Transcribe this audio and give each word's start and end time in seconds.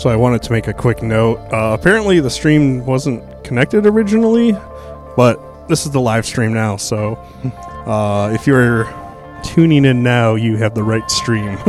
So 0.00 0.08
I 0.08 0.16
wanted 0.16 0.42
to 0.44 0.52
make 0.52 0.66
a 0.66 0.72
quick 0.72 1.02
note. 1.02 1.36
Uh, 1.52 1.76
apparently, 1.78 2.20
the 2.20 2.30
stream 2.30 2.86
wasn't 2.86 3.44
connected 3.44 3.84
originally, 3.84 4.52
but 5.14 5.68
this 5.68 5.84
is 5.84 5.92
the 5.92 6.00
live 6.00 6.24
stream 6.24 6.54
now. 6.54 6.78
So 6.78 7.16
uh, 7.86 8.30
if 8.32 8.46
you're 8.46 8.88
tuning 9.44 9.84
in 9.84 10.02
now, 10.02 10.36
you 10.36 10.56
have 10.56 10.74
the 10.74 10.82
right 10.82 11.10
stream. 11.10 11.58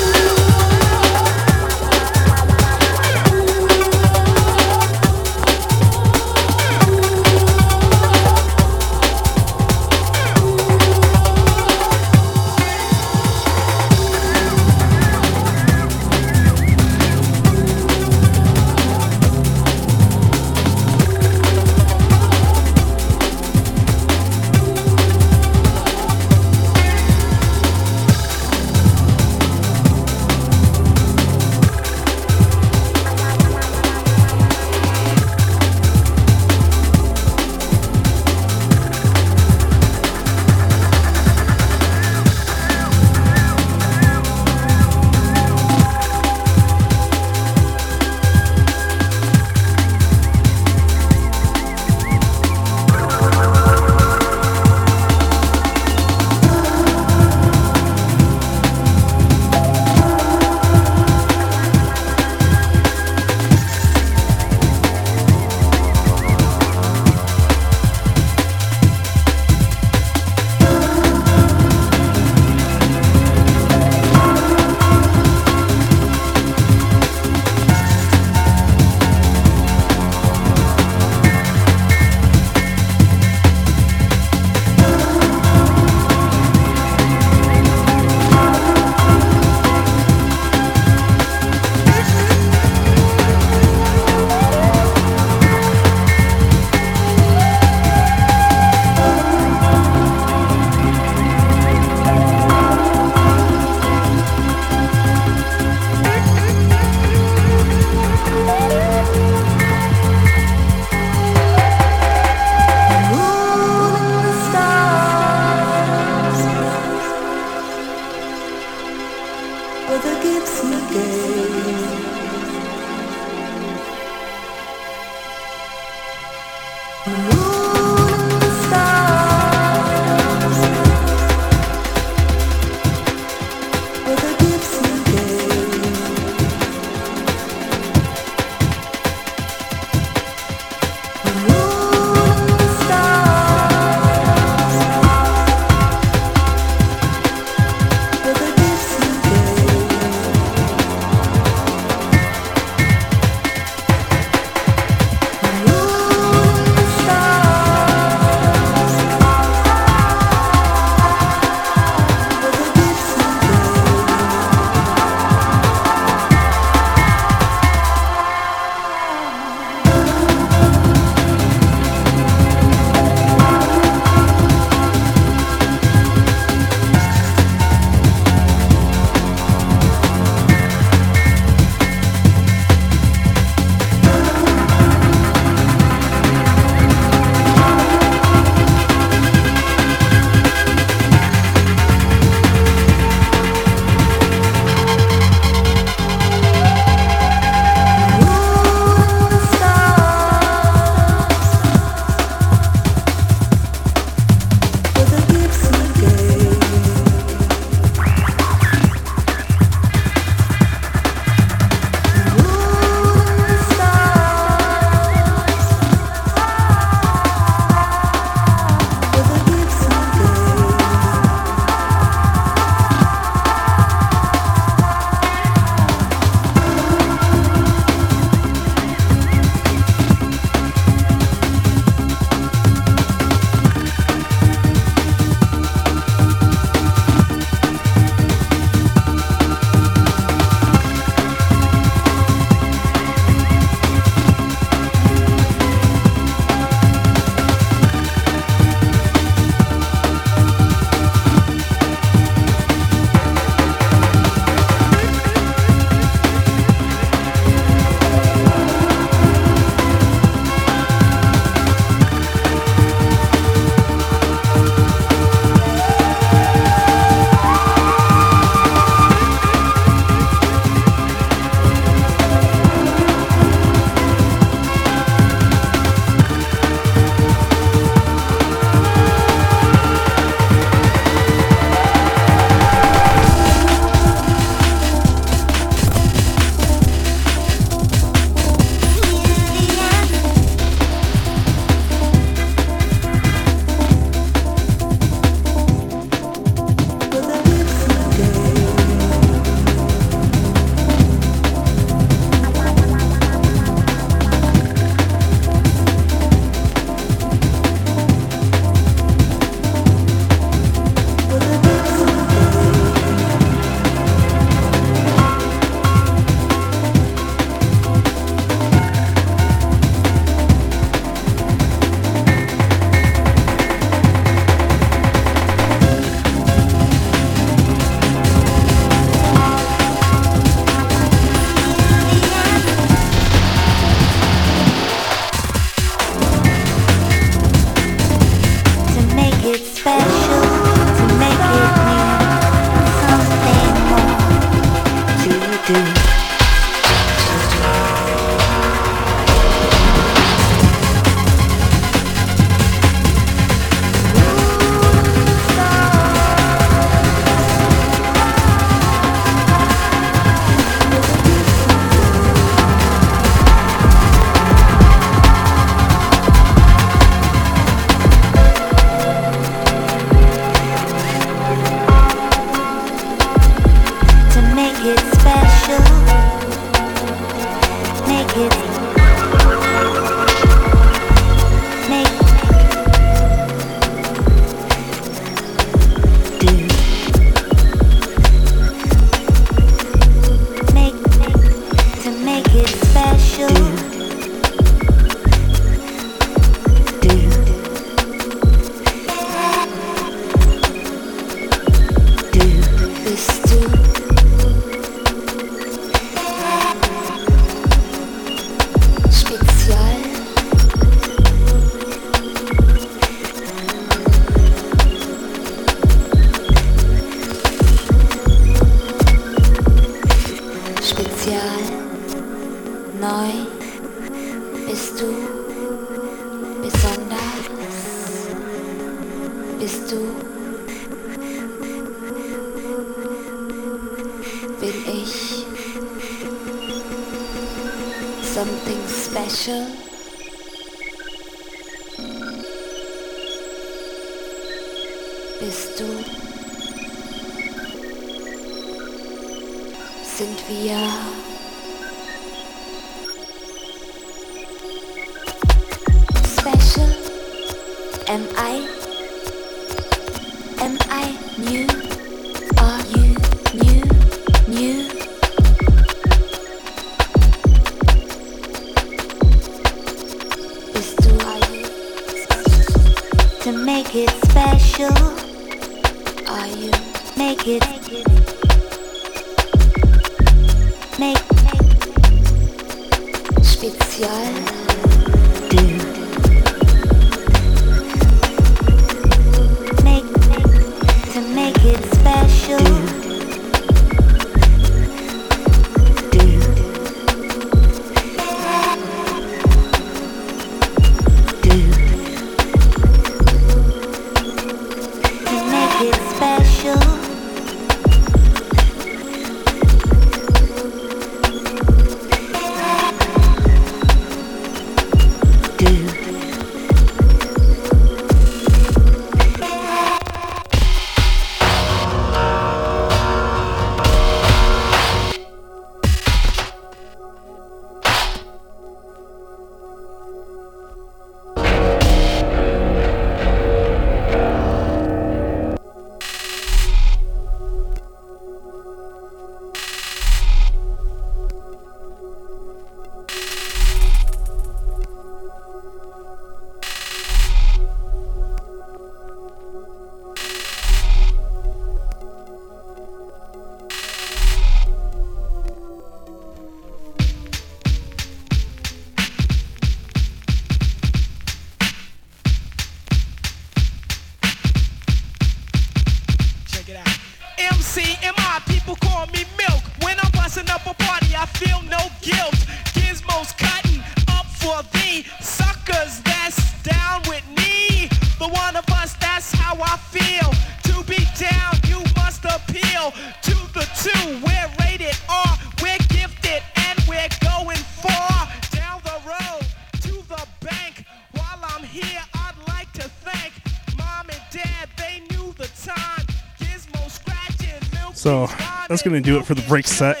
Gonna 599.00 599.14
do 599.14 599.20
it 599.20 599.26
for 599.26 599.34
the 599.34 599.42
break 599.42 599.66
set. 599.66 600.00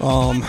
Um, 0.00 0.44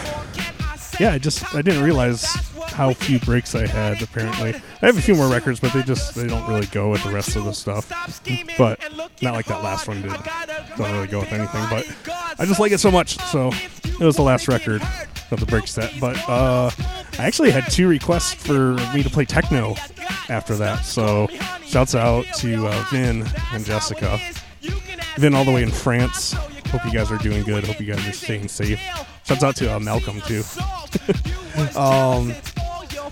yeah, 0.99 1.13
I 1.13 1.17
just 1.17 1.53
I 1.53 1.61
didn't 1.61 1.83
realize 1.83 2.25
how 2.67 2.93
few 2.93 3.19
breaks 3.19 3.53
I 3.55 3.67
had. 3.67 4.01
Apparently, 4.01 4.55
I 4.81 4.85
have 4.85 4.97
a 4.97 5.01
few 5.01 5.15
more 5.15 5.29
records, 5.29 5.59
but 5.59 5.73
they 5.73 5.83
just 5.83 6.15
they 6.15 6.27
don't 6.27 6.47
really 6.47 6.67
go 6.67 6.89
with 6.89 7.03
the 7.03 7.11
rest 7.11 7.35
of 7.35 7.45
the 7.45 7.53
stuff. 7.53 7.89
But 8.57 8.79
not 9.21 9.33
like 9.33 9.45
that 9.47 9.63
last 9.63 9.87
one 9.87 10.01
did. 10.01 10.13
Don't 10.77 10.91
really 10.93 11.07
go 11.07 11.19
with 11.19 11.31
anything. 11.31 11.65
But 11.69 11.85
I 12.39 12.45
just 12.45 12.59
like 12.59 12.71
it 12.71 12.79
so 12.79 12.91
much. 12.91 13.17
So 13.27 13.51
it 13.83 13.99
was 13.99 14.15
the 14.15 14.23
last 14.23 14.47
record 14.47 14.81
of 15.31 15.39
the 15.39 15.45
break 15.45 15.67
set. 15.67 15.93
But 15.99 16.17
uh, 16.29 16.71
I 17.19 17.25
actually 17.25 17.51
had 17.51 17.69
two 17.69 17.87
requests 17.87 18.33
for 18.33 18.75
me 18.93 19.03
to 19.03 19.09
play 19.09 19.25
techno 19.25 19.75
after 20.29 20.55
that. 20.55 20.85
So 20.85 21.27
shouts 21.65 21.93
out 21.93 22.25
to 22.37 22.67
uh, 22.67 22.85
Vin 22.89 23.25
and 23.53 23.65
Jessica. 23.65 24.19
Vin 25.17 25.33
all 25.33 25.45
the 25.45 25.51
way 25.51 25.63
in 25.63 25.71
France. 25.71 26.35
Hope 26.75 26.83
you 26.83 26.91
guys 26.91 27.09
are 27.09 27.17
doing 27.19 27.41
good. 27.43 27.63
Hope 27.63 27.79
you 27.79 27.85
guys 27.85 28.05
are 28.05 28.11
staying 28.11 28.49
safe. 28.49 28.81
Shouts 29.23 29.43
out 29.45 29.55
to 29.55 29.73
uh, 29.73 29.79
Malcolm 29.79 30.19
too. 30.19 30.43
um, 31.79 32.33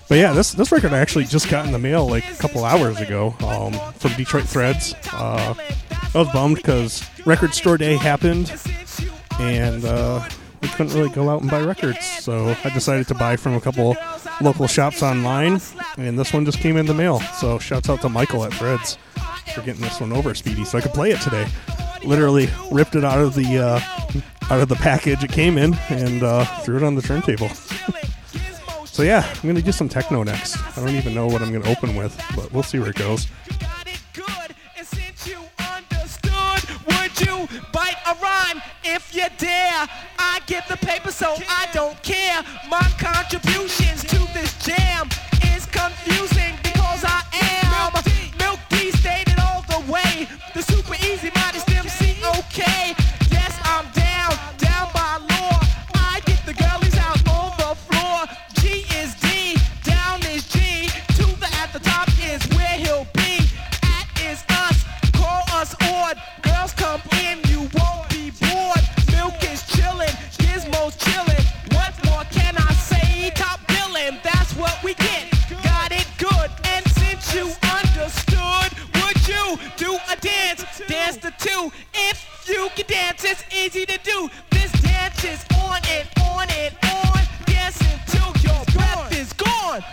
but 0.06 0.18
yeah, 0.18 0.34
this 0.34 0.52
this 0.52 0.70
record 0.70 0.92
I 0.92 0.98
actually 0.98 1.24
just 1.24 1.48
got 1.48 1.64
in 1.64 1.72
the 1.72 1.78
mail 1.78 2.06
like 2.06 2.30
a 2.30 2.36
couple 2.36 2.66
hours 2.66 3.00
ago 3.00 3.34
um, 3.40 3.72
from 3.94 4.12
Detroit 4.18 4.44
Threads. 4.44 4.94
Uh, 5.14 5.54
I 5.90 6.18
was 6.18 6.28
bummed 6.28 6.56
because 6.56 7.02
Record 7.24 7.54
Store 7.54 7.78
Day 7.78 7.96
happened, 7.96 8.52
and 9.40 9.82
uh, 9.86 10.28
we 10.60 10.68
couldn't 10.68 10.92
really 10.92 11.08
go 11.08 11.30
out 11.30 11.40
and 11.40 11.50
buy 11.50 11.62
records. 11.62 12.04
So 12.04 12.54
I 12.64 12.68
decided 12.68 13.08
to 13.08 13.14
buy 13.14 13.36
from 13.36 13.54
a 13.54 13.62
couple 13.62 13.96
local 14.42 14.66
shops 14.66 15.02
online, 15.02 15.58
and 15.96 16.18
this 16.18 16.34
one 16.34 16.44
just 16.44 16.58
came 16.58 16.76
in 16.76 16.84
the 16.84 16.92
mail. 16.92 17.20
So 17.40 17.58
shouts 17.58 17.88
out 17.88 18.02
to 18.02 18.10
Michael 18.10 18.44
at 18.44 18.52
Threads 18.52 18.98
for 19.54 19.62
getting 19.62 19.80
this 19.80 20.00
one 20.02 20.12
over, 20.12 20.34
Speedy, 20.34 20.66
so 20.66 20.76
I 20.76 20.82
could 20.82 20.92
play 20.92 21.12
it 21.12 21.20
today. 21.22 21.46
Literally 22.06 22.48
ripped 22.70 22.94
it 22.94 23.04
out 23.04 23.20
of 23.20 23.34
the 23.34 23.58
uh, 23.58 23.80
out 24.50 24.60
of 24.60 24.68
the 24.68 24.76
package 24.76 25.24
it 25.24 25.32
came 25.32 25.58
in 25.58 25.74
and 25.88 26.22
uh, 26.22 26.44
threw 26.62 26.76
it 26.76 26.82
on 26.82 26.94
the 26.94 27.02
turntable. 27.02 27.48
so 28.84 29.02
yeah, 29.02 29.28
I'm 29.42 29.48
gonna 29.48 29.62
do 29.62 29.72
some 29.72 29.88
techno 29.88 30.22
next. 30.22 30.58
I 30.76 30.84
don't 30.84 30.96
even 30.96 31.14
know 31.14 31.26
what 31.26 31.42
I'm 31.42 31.52
gonna 31.52 31.70
open 31.70 31.96
with, 31.96 32.20
but 32.36 32.52
we'll 32.52 32.62
see 32.62 32.78
where 32.78 32.90
it 32.90 32.96
goes. 32.96 33.28
If 38.86 39.12
you 39.12 39.26
dare? 39.38 39.88
I 40.18 40.40
get 40.46 40.68
the 40.68 40.76
paper, 40.76 41.10
so 41.10 41.34
I 41.48 41.66
don't 41.72 42.00
care. 42.02 42.44
My 42.68 42.86
contributions 42.98 44.04
to 44.04 44.18
this 44.32 44.52
jam 44.62 45.08
is 45.54 45.66
confusing 45.66 46.54
because 46.62 47.02
I 47.02 47.22
am 47.32 47.92
Milk 48.38 48.60
D 48.68 48.92
stated 48.92 49.38
all 49.40 49.62
the 49.62 49.90
way. 49.90 50.28
The 50.54 50.62
super 50.62 50.94
easy 50.94 51.30
okay. 52.54 52.94
Yes, 53.30 53.58
I'm 53.64 53.84
down, 53.90 54.30
down 54.58 54.86
law. 54.94 55.58
I 55.94 56.20
get 56.24 56.38
the 56.46 56.54
girlies 56.54 56.96
out 56.98 57.18
on 57.28 57.50
the 57.58 57.74
floor. 57.74 58.26
G 58.54 58.86
is 58.94 59.14
D, 59.16 59.56
down 59.82 60.20
is 60.26 60.46
G. 60.48 60.88
At 61.60 61.72
the 61.72 61.80
top 61.80 62.08
is 62.22 62.42
where 62.56 62.76
he'll 62.78 63.06
be. 63.14 63.38
At 63.82 64.06
is 64.22 64.44
us, 64.50 64.84
call 65.12 65.42
us. 65.50 65.74
Girls 66.42 66.72
come 66.74 67.02
in, 67.24 67.40
you 67.48 67.68
won't 67.74 68.08
be 68.10 68.30
bored. 68.30 68.84
Milk 69.10 69.34
is 69.50 69.62
chillin', 69.74 70.14
Gizmo's 70.38 70.96
chillin'. 70.96 71.44
What 71.74 71.92
more 72.06 72.24
can 72.30 72.54
I 72.56 72.72
say? 72.74 73.30
Top 73.34 73.60
that's 74.22 74.54
what 74.56 74.76
we 74.84 74.94
get. 74.94 75.30
Got 75.64 75.90
it 75.92 76.06
good, 76.18 76.50
and 76.64 76.86
since 76.92 77.34
you 77.34 77.50
understood, 77.78 78.70
would 79.00 79.26
you 79.26 79.58
do 79.76 79.98
a 80.10 80.16
dance? 80.16 80.64
Dance 80.86 81.16
the 81.16 81.32
two. 81.38 81.72
If 81.94 82.33
you 82.46 82.68
can 82.76 82.86
dance, 82.86 83.24
it's 83.24 83.42
easy 83.54 83.86
to 83.86 83.98
do. 84.04 84.28
This 84.50 84.70
dance 84.82 85.24
is 85.24 85.44
on 85.58 85.80
and 85.88 86.08
on 86.22 86.46
and 86.50 86.76
on. 86.84 87.20
Dance 87.46 87.80
until 87.80 88.32
your 88.42 88.62
it's 88.62 88.74
breath 88.74 89.10
gone. 89.10 89.12
is 89.14 89.32
gone. 89.32 89.84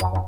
Wow. 0.00 0.19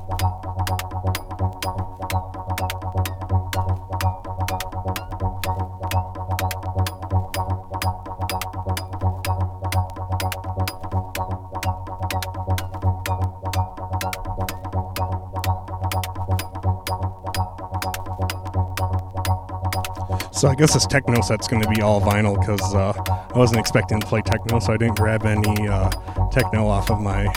So 20.42 20.48
I 20.48 20.56
guess 20.56 20.74
this 20.74 20.86
techno 20.86 21.20
set's 21.20 21.46
going 21.46 21.62
to 21.62 21.68
be 21.68 21.82
all 21.82 22.00
vinyl 22.00 22.36
because 22.36 22.74
uh, 22.74 22.92
I 23.32 23.38
wasn't 23.38 23.60
expecting 23.60 24.00
to 24.00 24.06
play 24.08 24.22
techno, 24.22 24.58
so 24.58 24.72
I 24.72 24.76
didn't 24.76 24.96
grab 24.96 25.24
any 25.24 25.68
uh, 25.68 25.88
techno 26.32 26.66
off 26.66 26.90
of 26.90 27.00
my 27.00 27.32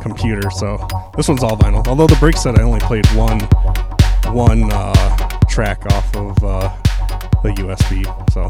computer. 0.00 0.48
So 0.52 0.78
this 1.16 1.26
one's 1.26 1.42
all 1.42 1.56
vinyl. 1.56 1.84
Although 1.88 2.06
the 2.06 2.14
break 2.20 2.36
set 2.36 2.56
I 2.56 2.62
only 2.62 2.78
played 2.78 3.06
one 3.06 3.40
one 4.32 4.70
uh, 4.70 5.28
track 5.48 5.84
off 5.86 6.14
of 6.14 6.44
uh, 6.44 6.72
the 7.42 7.50
USB, 7.58 8.04
so 8.30 8.48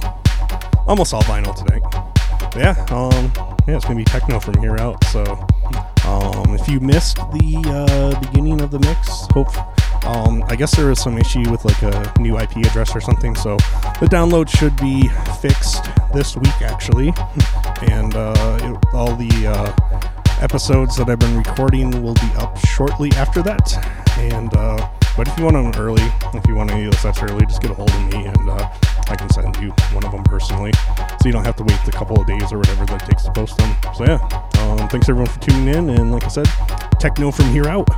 almost 0.86 1.14
all 1.14 1.22
vinyl 1.22 1.56
today. 1.56 1.80
But 1.80 2.56
yeah, 2.56 2.86
um, 2.90 3.32
yeah, 3.66 3.76
it's 3.76 3.86
gonna 3.86 3.96
be 3.96 4.04
techno 4.04 4.38
from 4.38 4.60
here 4.60 4.76
out. 4.76 5.02
So 5.04 5.22
um, 6.04 6.54
if 6.54 6.68
you 6.68 6.78
missed 6.78 7.16
the 7.16 7.62
uh, 7.68 8.20
beginning 8.20 8.60
of 8.60 8.70
the 8.70 8.80
mix, 8.80 9.26
hope 9.30 9.48
um, 10.06 10.44
I 10.48 10.56
guess 10.56 10.76
there 10.76 10.88
was 10.88 11.00
some 11.00 11.18
issue 11.18 11.48
with 11.50 11.64
like 11.64 11.82
a 11.82 12.12
new 12.20 12.38
IP 12.38 12.56
address 12.58 12.94
or 12.94 13.00
something. 13.00 13.34
So 13.34 13.56
the 14.00 14.08
download 14.10 14.48
should 14.48 14.76
be 14.76 15.08
fixed 15.40 15.84
this 16.12 16.36
week 16.36 16.62
actually, 16.62 17.12
and 17.90 18.14
uh, 18.14 18.58
it, 18.62 18.94
all 18.94 19.16
the 19.16 19.46
uh, 19.46 20.40
episodes 20.40 20.96
that 20.96 21.08
I've 21.08 21.18
been 21.18 21.36
recording 21.36 22.02
will 22.02 22.14
be 22.14 22.30
up 22.36 22.58
shortly 22.58 23.10
after 23.12 23.42
that. 23.42 23.72
And 24.18 24.54
uh, 24.54 24.88
but 25.16 25.28
if 25.28 25.38
you 25.38 25.44
want 25.44 25.54
them 25.54 25.82
early, 25.82 26.02
if 26.34 26.46
you 26.46 26.54
want 26.54 26.70
any 26.70 26.84
of 26.86 26.92
the 26.92 26.98
sets 26.98 27.22
early, 27.22 27.46
just 27.46 27.62
get 27.62 27.70
a 27.70 27.74
hold 27.74 27.90
of 27.90 28.12
me 28.12 28.26
and 28.26 28.50
uh, 28.50 28.68
I 29.08 29.16
can 29.16 29.30
send 29.30 29.56
you 29.56 29.70
one 29.92 30.04
of 30.04 30.12
them 30.12 30.24
personally, 30.24 30.72
so 30.72 31.26
you 31.26 31.32
don't 31.32 31.44
have 31.44 31.56
to 31.56 31.62
wait 31.62 31.78
the 31.84 31.92
couple 31.92 32.20
of 32.20 32.26
days 32.26 32.52
or 32.52 32.58
whatever 32.58 32.84
that 32.86 33.06
takes 33.06 33.22
to 33.24 33.32
post 33.32 33.56
them. 33.56 33.76
So 33.94 34.04
yeah, 34.04 34.18
um, 34.60 34.88
thanks 34.88 35.08
everyone 35.08 35.30
for 35.30 35.40
tuning 35.40 35.68
in, 35.68 35.90
and 35.90 36.12
like 36.12 36.24
I 36.24 36.28
said, 36.28 36.46
techno 36.98 37.30
from 37.30 37.46
here 37.50 37.66
out. 37.68 37.88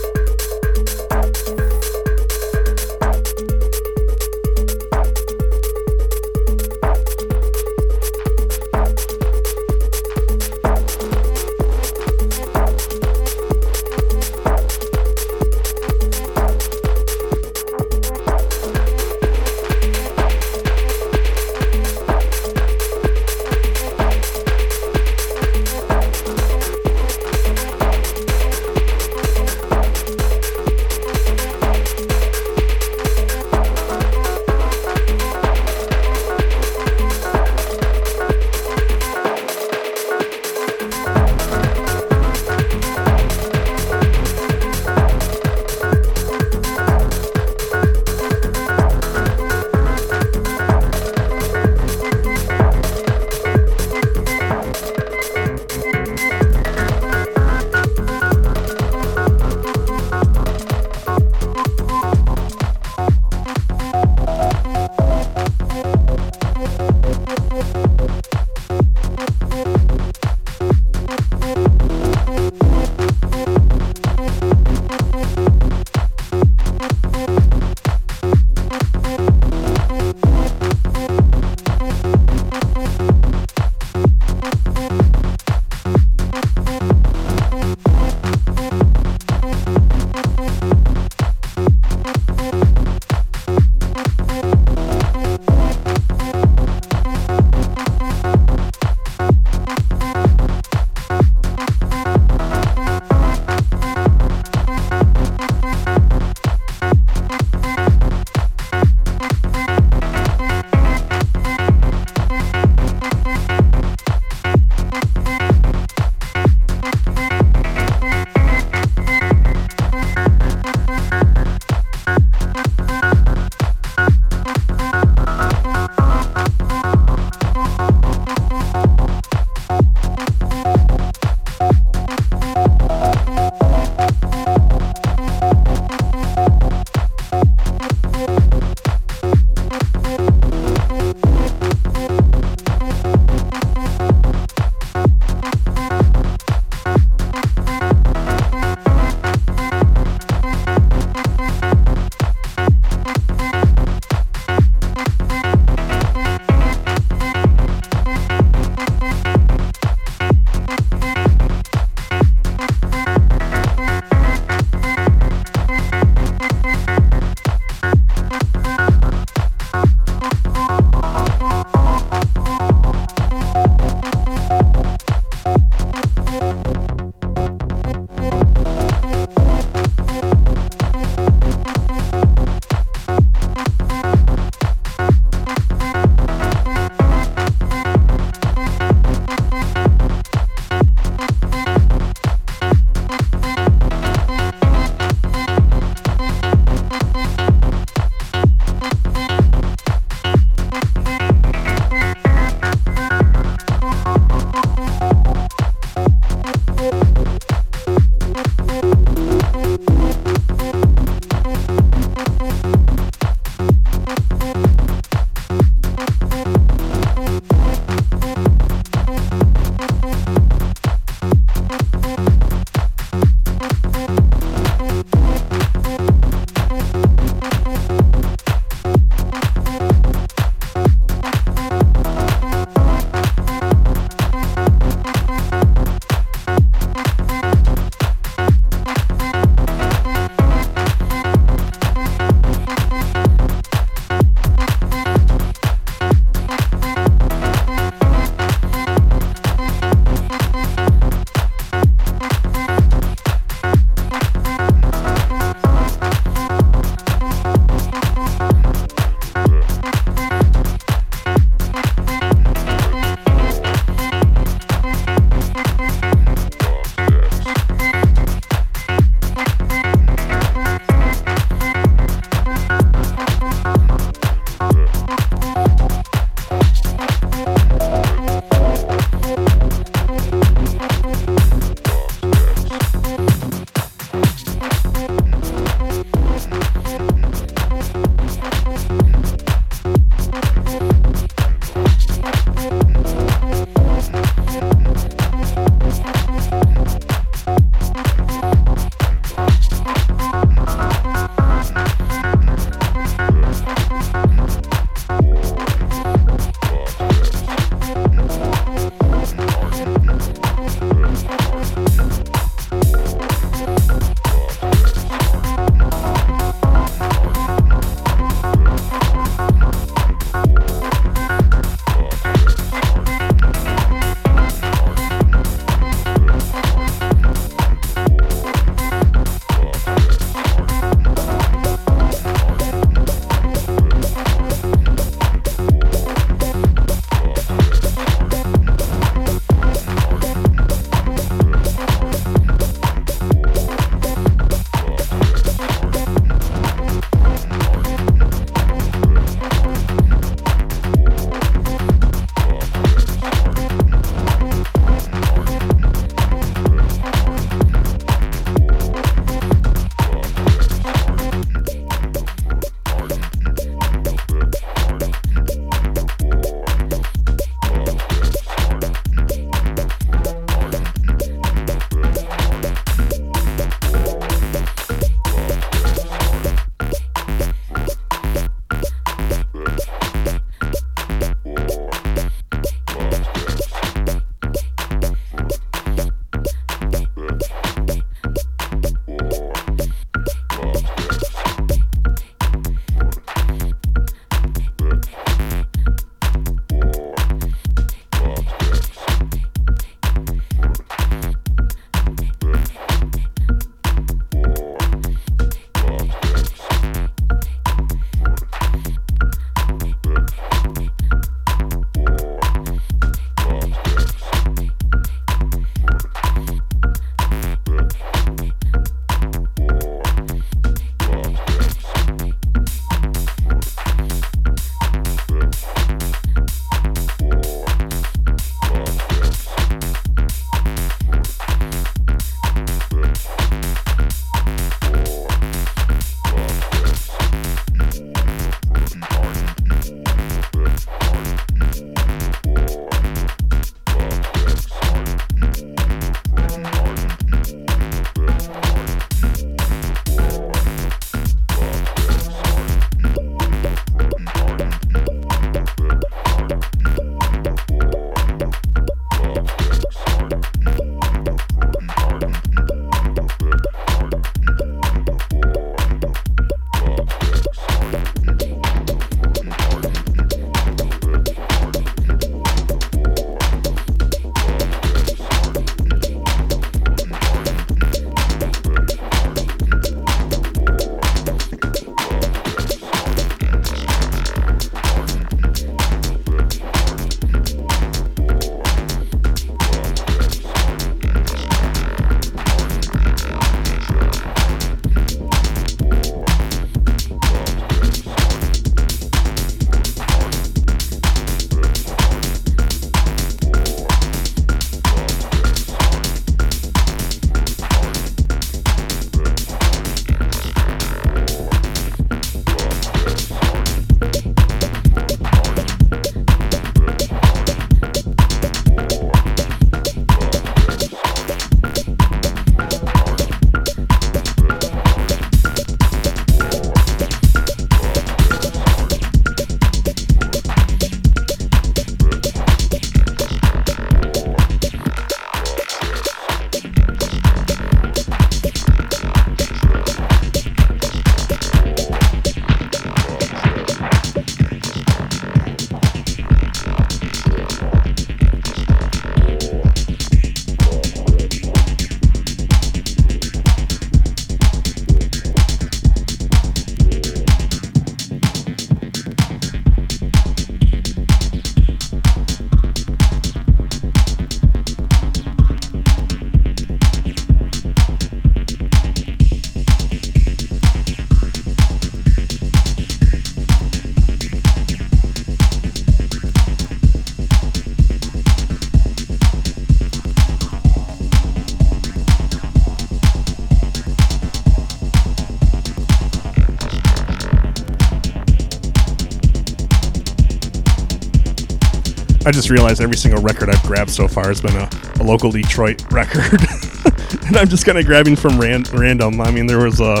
I 592.30 592.32
just 592.32 592.48
realized 592.48 592.80
every 592.80 592.96
single 592.96 593.20
record 593.20 593.50
I've 593.50 593.60
grabbed 593.64 593.90
so 593.90 594.06
far 594.06 594.28
has 594.28 594.40
been 594.40 594.54
a, 594.54 594.70
a 595.00 595.02
local 595.02 595.32
Detroit 595.32 595.82
record, 595.90 596.40
and 597.26 597.36
I'm 597.36 597.48
just 597.48 597.66
kind 597.66 597.76
of 597.76 597.86
grabbing 597.86 598.14
from 598.14 598.40
ran, 598.40 598.62
random. 598.72 599.20
I 599.20 599.32
mean, 599.32 599.48
there 599.48 599.58
was 599.58 599.80
a 599.80 600.00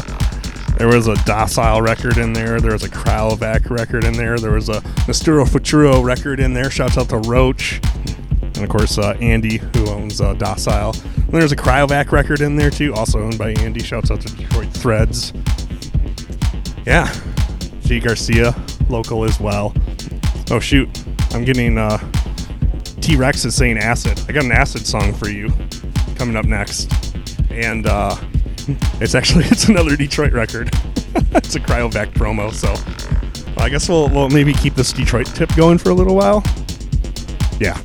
there 0.78 0.86
was 0.86 1.08
a 1.08 1.16
Docile 1.24 1.82
record 1.82 2.18
in 2.18 2.32
there. 2.32 2.60
There 2.60 2.70
was 2.70 2.84
a 2.84 2.88
Cryovac 2.88 3.68
record 3.68 4.04
in 4.04 4.12
there. 4.12 4.38
There 4.38 4.52
was 4.52 4.68
a 4.68 4.80
Nasturo 5.08 5.44
Futuro 5.44 6.02
record 6.02 6.38
in 6.38 6.54
there. 6.54 6.70
Shouts 6.70 6.96
out 6.96 7.08
to 7.08 7.18
Roach, 7.18 7.80
and 8.42 8.58
of 8.58 8.68
course 8.68 8.96
uh, 8.96 9.16
Andy, 9.20 9.56
who 9.56 9.90
owns 9.90 10.20
uh, 10.20 10.34
Docile. 10.34 10.94
And 11.16 11.32
there's 11.32 11.50
a 11.50 11.56
Cryovac 11.56 12.12
record 12.12 12.42
in 12.42 12.54
there 12.54 12.70
too, 12.70 12.94
also 12.94 13.18
owned 13.22 13.38
by 13.38 13.54
Andy. 13.54 13.82
Shouts 13.82 14.12
out 14.12 14.20
to 14.20 14.36
Detroit 14.36 14.68
Threads. 14.68 15.32
Yeah, 16.86 17.12
G 17.80 17.98
Garcia, 17.98 18.54
local 18.88 19.24
as 19.24 19.40
well. 19.40 19.74
Oh 20.52 20.60
shoot, 20.60 20.88
I'm 21.32 21.44
getting 21.44 21.76
uh, 21.76 21.98
T 23.00 23.16
Rex 23.16 23.44
is 23.44 23.54
saying 23.54 23.78
acid. 23.78 24.20
I 24.28 24.32
got 24.32 24.44
an 24.44 24.52
acid 24.52 24.86
song 24.86 25.12
for 25.12 25.28
you 25.28 25.50
coming 26.16 26.36
up 26.36 26.44
next, 26.44 26.92
and 27.50 27.86
uh, 27.86 28.16
it's 29.00 29.14
actually 29.14 29.44
it's 29.50 29.68
another 29.68 29.96
Detroit 29.96 30.32
record. 30.32 30.68
it's 31.32 31.54
a 31.54 31.60
Cryovac 31.60 32.12
promo, 32.12 32.52
so 32.52 32.74
I 33.60 33.68
guess 33.68 33.88
we'll 33.88 34.08
we'll 34.10 34.28
maybe 34.28 34.52
keep 34.52 34.74
this 34.74 34.92
Detroit 34.92 35.26
tip 35.26 35.54
going 35.56 35.78
for 35.78 35.90
a 35.90 35.94
little 35.94 36.14
while. 36.14 36.42
Yeah. 37.58 37.78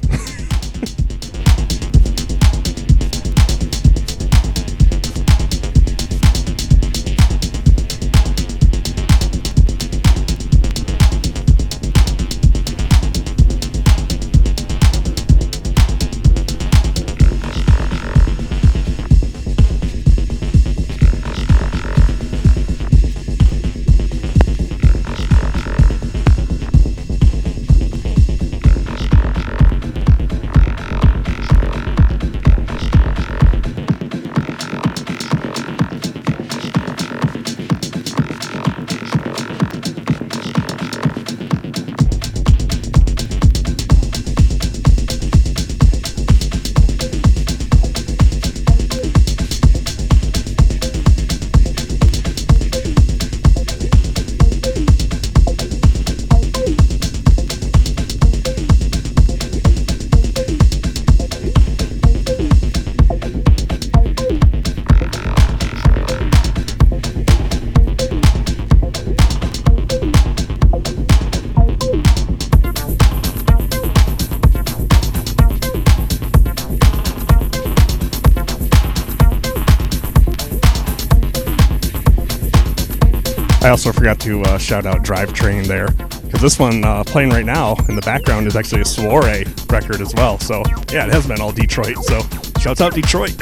Shout 84.66 84.88
out 84.88 85.04
Drivetrain 85.04 85.68
there 85.68 85.90
because 86.24 86.42
this 86.42 86.58
one 86.58 86.84
uh, 86.84 87.04
playing 87.04 87.30
right 87.30 87.46
now 87.46 87.76
in 87.88 87.96
the 87.96 88.02
background 88.02 88.48
is 88.48 88.56
actually 88.56 88.82
a 88.82 88.86
Soiree 88.86 89.46
record 89.70 90.02
as 90.02 90.12
well. 90.16 90.40
So 90.40 90.64
yeah, 90.92 91.06
it 91.06 91.14
has 91.14 91.28
been 91.28 91.40
all 91.40 91.52
Detroit. 91.52 91.98
So 91.98 92.22
shouts 92.60 92.82
out 92.82 92.96
Detroit. 92.96 93.32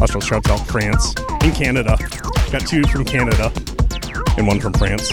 also 0.00 0.18
shouts 0.18 0.50
out 0.50 0.66
France 0.66 1.14
and 1.42 1.54
Canada. 1.54 1.96
Got 2.50 2.66
two 2.66 2.82
from 2.88 3.04
Canada 3.04 3.52
and 4.36 4.48
one 4.48 4.58
from 4.58 4.72
France. 4.72 5.12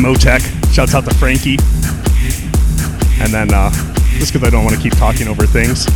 Motec. 0.00 0.40
Shouts 0.72 0.94
out 0.94 1.04
to 1.04 1.14
Frankie. 1.14 1.58
And 3.20 3.32
then, 3.32 3.52
uh, 3.52 3.70
just 4.18 4.32
because 4.32 4.46
I 4.46 4.50
don't 4.50 4.64
want 4.64 4.74
to 4.74 4.82
keep 4.82 4.96
talking 4.96 5.28
over 5.28 5.46
things, 5.46 5.86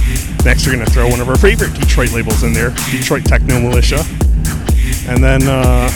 next 0.44 0.66
we're 0.66 0.74
going 0.74 0.84
to 0.84 0.92
throw 0.92 1.08
one 1.08 1.20
of 1.20 1.28
our 1.28 1.38
favorite 1.38 1.72
Detroit 1.74 2.12
labels 2.12 2.42
in 2.42 2.52
there, 2.52 2.70
Detroit 2.90 3.24
Techno 3.24 3.60
Militia. 3.60 4.04
And 5.08 5.24
then, 5.24 5.42
uh, 5.48 5.88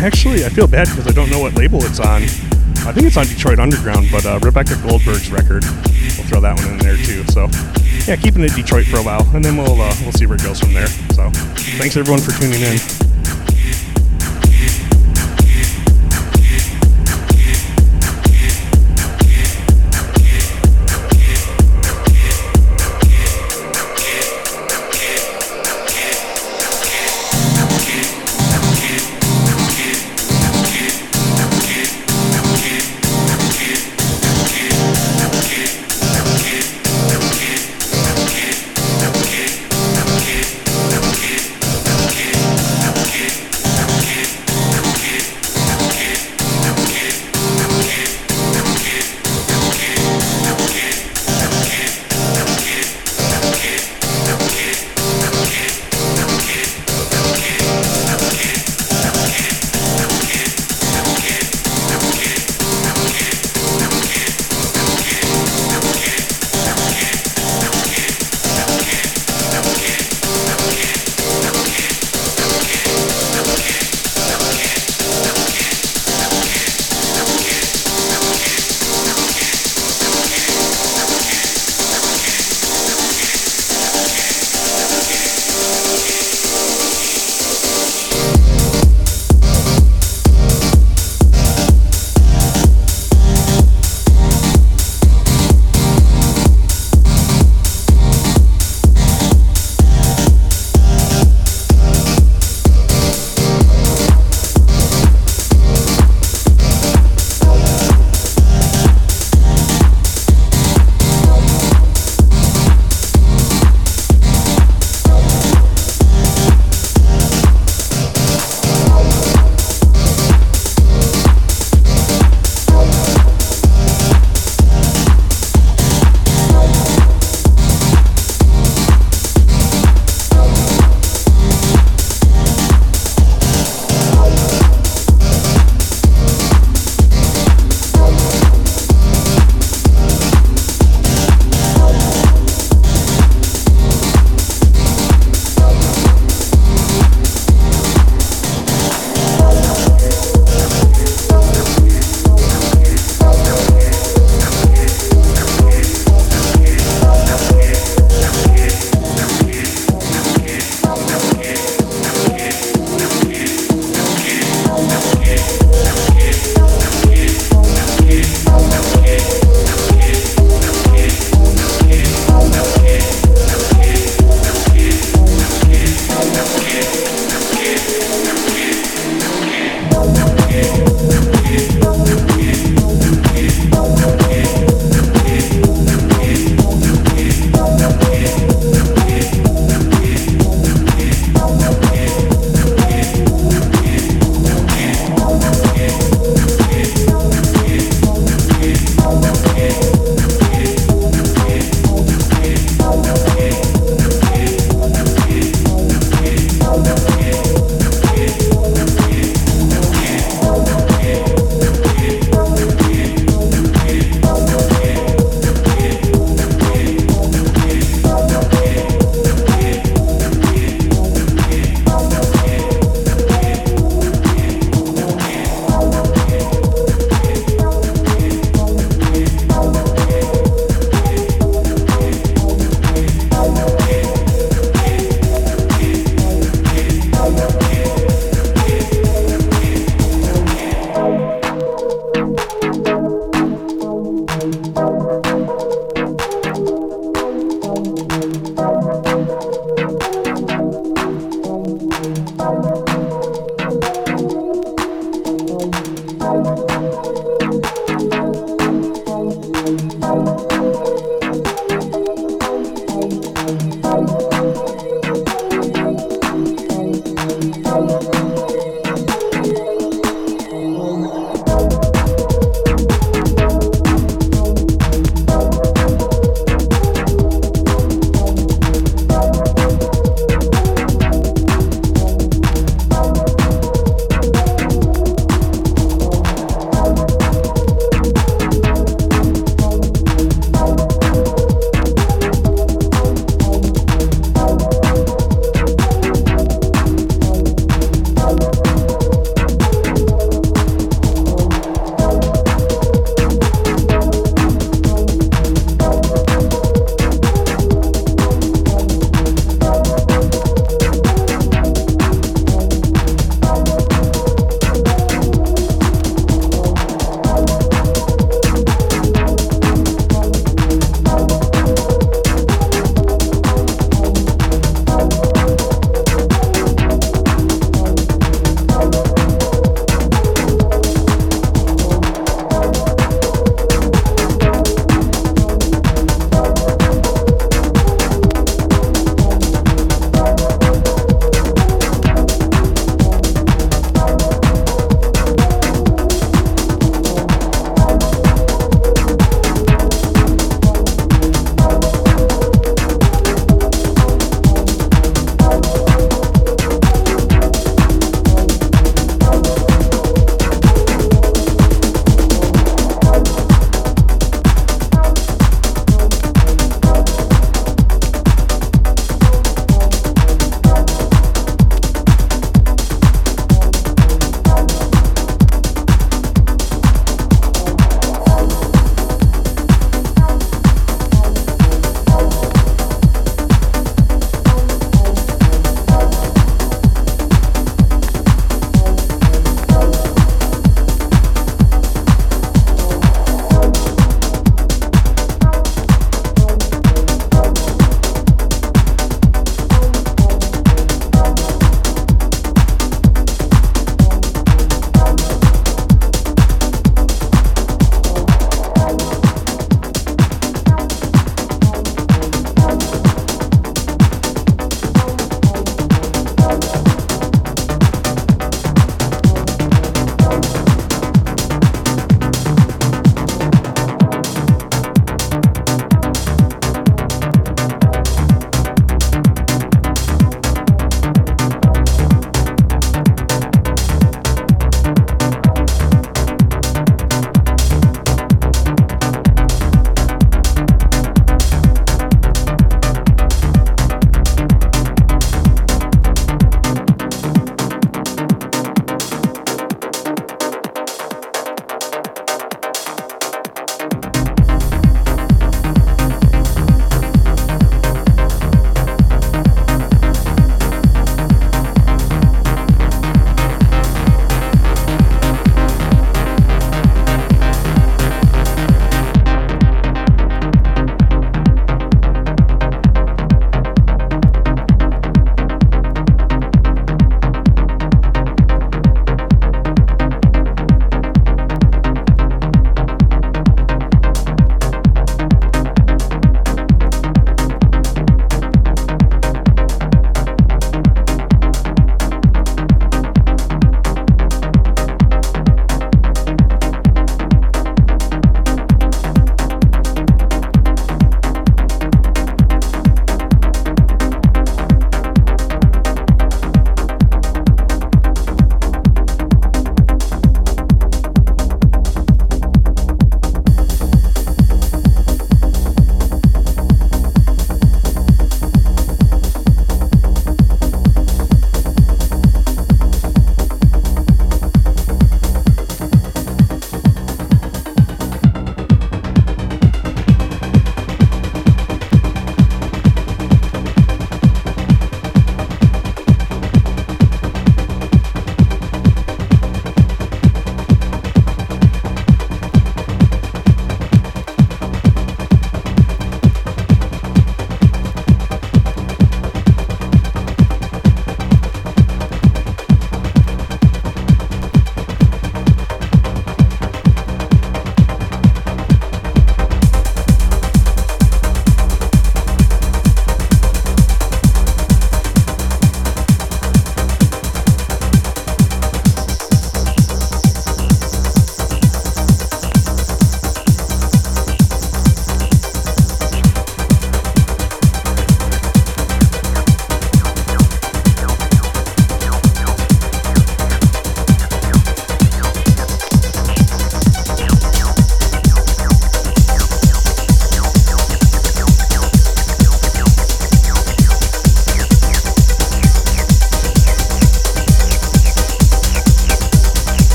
actually, 0.00 0.44
I 0.44 0.48
feel 0.48 0.66
bad 0.66 0.86
because 0.88 1.06
I 1.06 1.12
don't 1.12 1.30
know 1.30 1.40
what 1.40 1.54
label 1.54 1.84
it's 1.84 2.00
on. 2.00 2.22
I 2.86 2.92
think 2.92 3.06
it's 3.06 3.16
on 3.16 3.26
Detroit 3.26 3.58
Underground, 3.58 4.08
but 4.10 4.24
uh, 4.24 4.38
Rebecca 4.40 4.74
Goldberg's 4.86 5.30
record. 5.30 5.64
We'll 6.16 6.26
throw 6.30 6.40
that 6.40 6.56
one 6.56 6.68
in 6.72 6.78
there 6.78 6.96
too. 6.96 7.24
So, 7.28 7.48
yeah, 8.06 8.16
keeping 8.16 8.42
it 8.42 8.54
Detroit 8.54 8.86
for 8.86 8.98
a 8.98 9.02
while, 9.02 9.28
and 9.34 9.44
then 9.44 9.56
we'll 9.56 9.80
uh, 9.80 9.94
we'll 10.02 10.12
see 10.12 10.26
where 10.26 10.36
it 10.36 10.42
goes 10.42 10.60
from 10.60 10.72
there. 10.72 10.88
So, 11.12 11.28
thanks 11.76 11.96
everyone 11.96 12.22
for 12.22 12.32
tuning 12.40 12.62
in. 12.62 12.77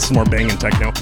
Some 0.00 0.14
more 0.16 0.24
banging 0.24 0.56
techno. 0.56 0.92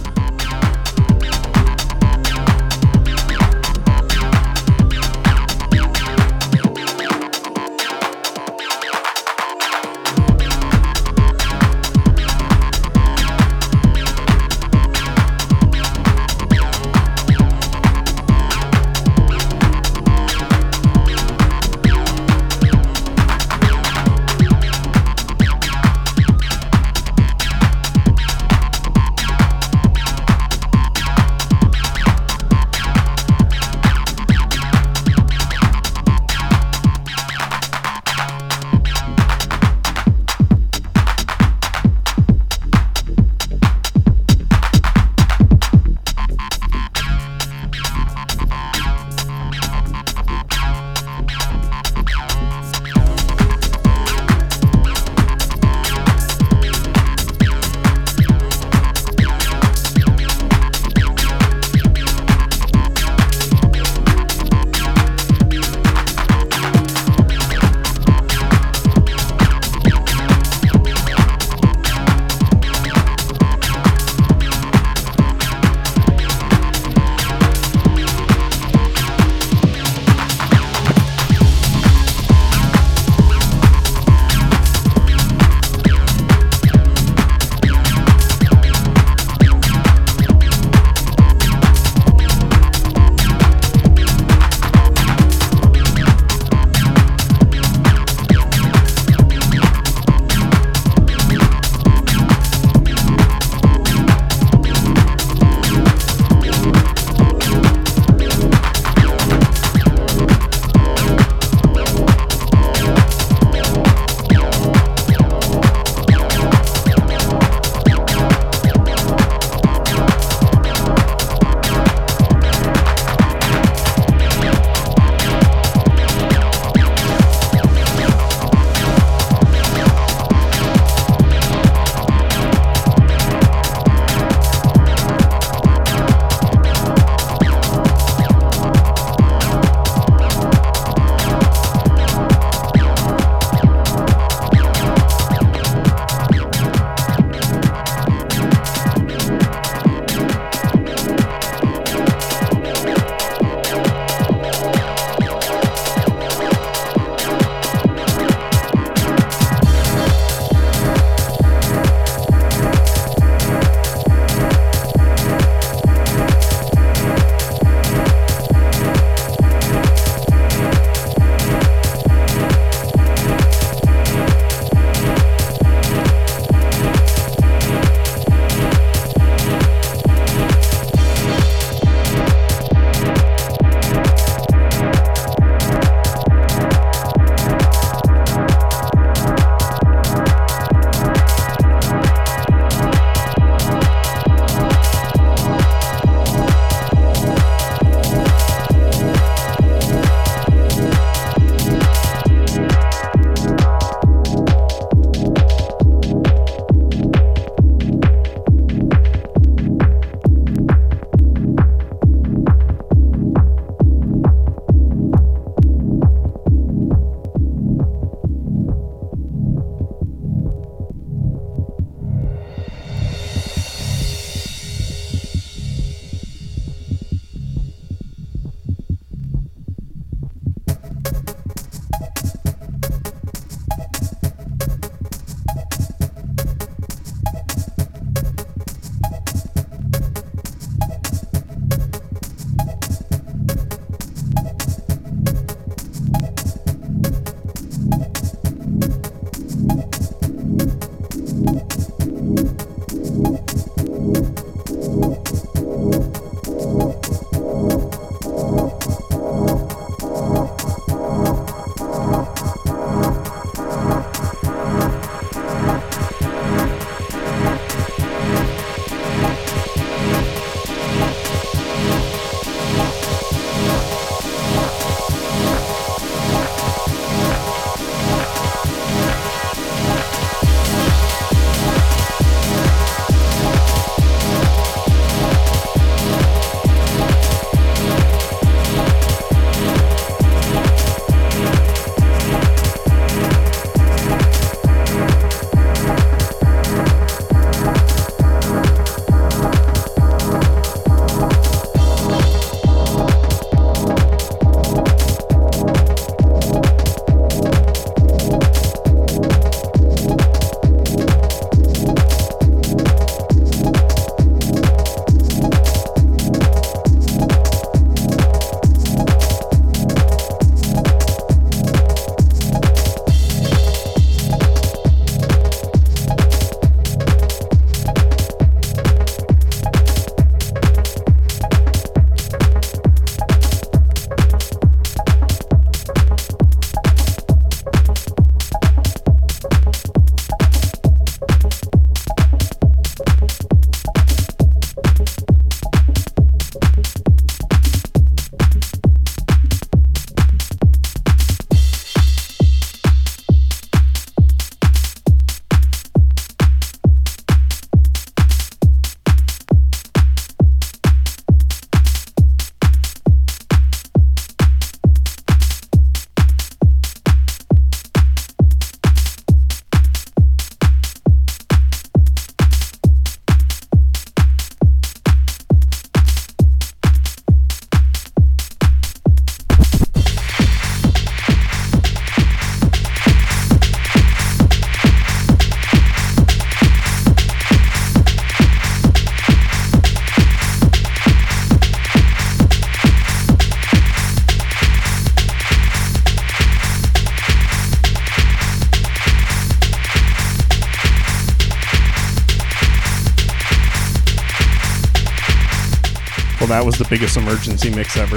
That 406.59 406.67
was 406.67 406.77
the 406.77 406.87
biggest 406.91 407.17
emergency 407.17 407.71
mix 407.71 407.97
ever. 407.97 408.17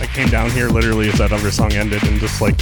I 0.00 0.06
came 0.06 0.28
down 0.28 0.48
here 0.52 0.68
literally 0.68 1.08
as 1.08 1.18
that 1.18 1.32
other 1.32 1.50
song 1.50 1.72
ended 1.72 2.04
and 2.04 2.20
just 2.20 2.40
like 2.40 2.54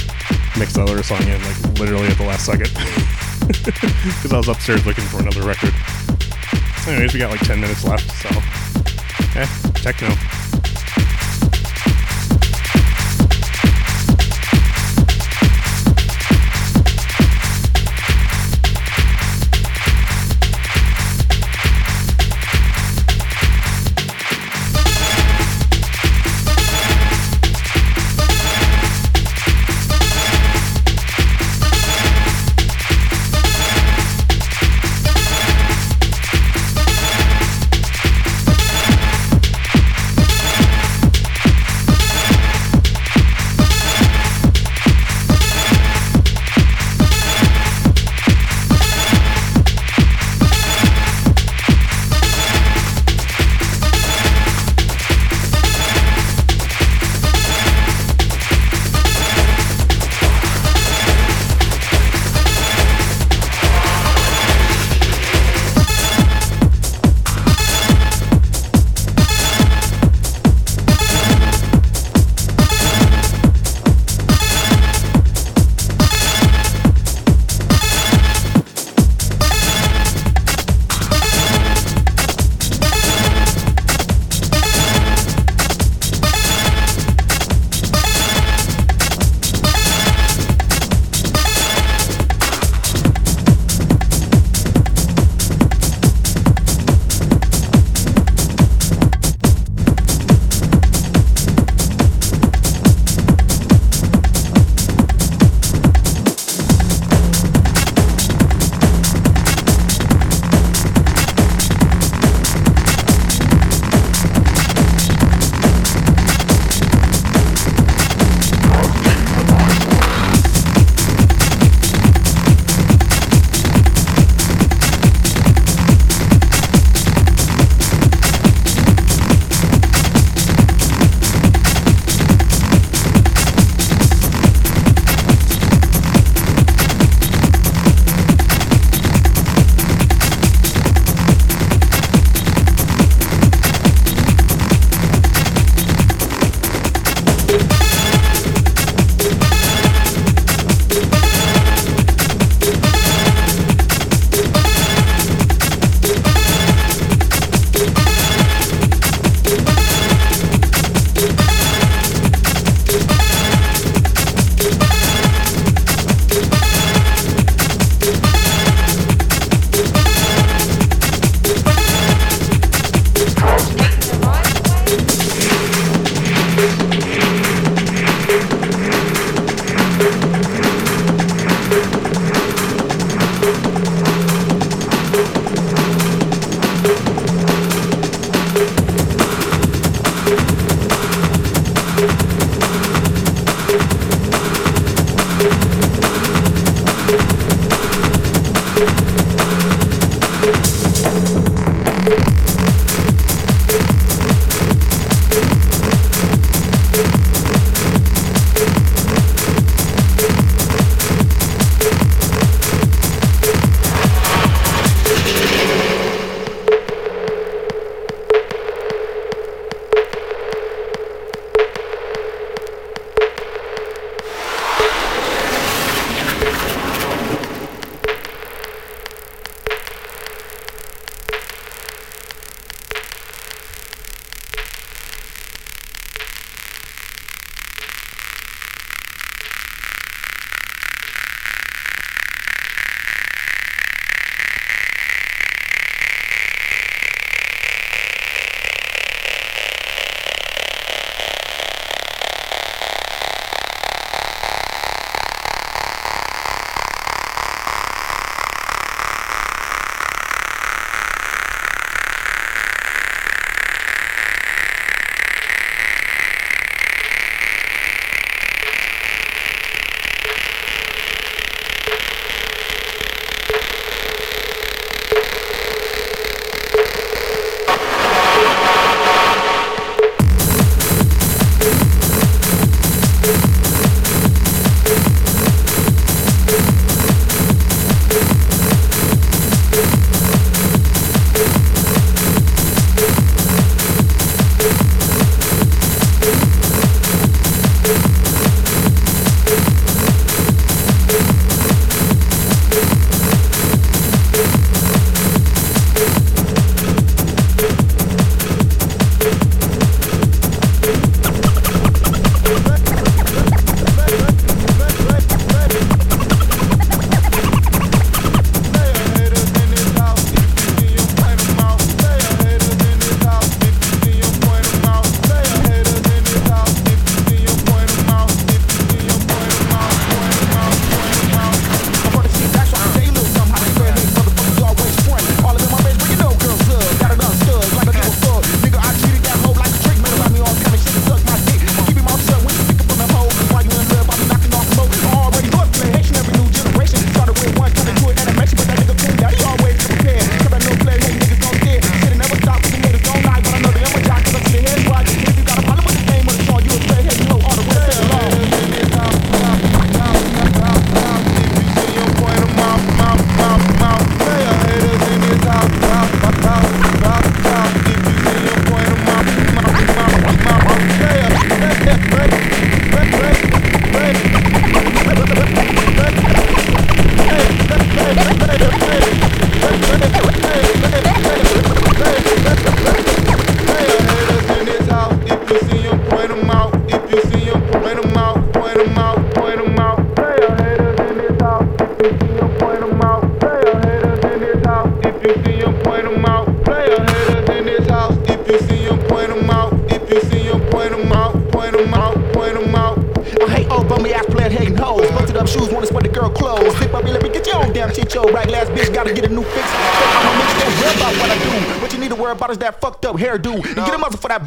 mixed 0.57 0.73
the 0.73 0.81
other 0.81 1.03
song 1.03 1.21
in 1.21 1.39
like 1.43 1.79
literally 1.79 2.07
at 2.07 2.17
the 2.17 2.25
last 2.25 2.47
second. 2.47 2.71
Because 3.49 4.33
I 4.33 4.37
was 4.37 4.47
upstairs 4.47 4.85
looking 4.85 5.05
for 5.05 5.19
another 5.19 5.41
record. 5.41 5.73
Anyways, 6.87 7.13
we 7.13 7.19
got 7.19 7.31
like 7.31 7.41
10 7.41 7.59
minutes 7.59 7.83
left, 7.83 8.09
so. 8.11 8.29
Eh, 9.39 9.47
techno. 9.81 10.38